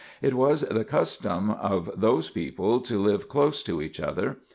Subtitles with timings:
[0.19, 4.37] It was the custom of those people to live close to each other.